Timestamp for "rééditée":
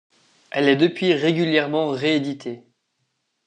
1.91-2.63